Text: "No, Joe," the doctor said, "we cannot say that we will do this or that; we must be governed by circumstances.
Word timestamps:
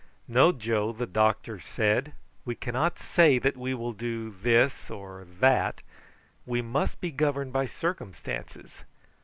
"No, 0.27 0.51
Joe," 0.51 0.91
the 0.93 1.05
doctor 1.05 1.59
said, 1.59 2.13
"we 2.43 2.55
cannot 2.55 2.97
say 2.97 3.37
that 3.37 3.55
we 3.55 3.75
will 3.75 3.93
do 3.93 4.31
this 4.31 4.89
or 4.89 5.27
that; 5.41 5.83
we 6.43 6.59
must 6.59 6.99
be 6.99 7.11
governed 7.11 7.53
by 7.53 7.67
circumstances. 7.67 8.83